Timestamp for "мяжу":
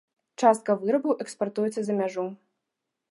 2.03-2.25